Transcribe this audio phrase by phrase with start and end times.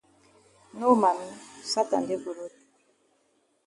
[0.79, 1.27] No mami
[1.71, 2.53] Satan dey for road.